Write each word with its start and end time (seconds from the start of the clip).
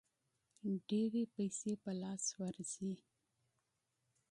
ډېرې 0.89 1.23
پیسې 1.35 1.71
په 1.83 1.91
لاس 2.01 2.23
ورځي. 2.39 2.93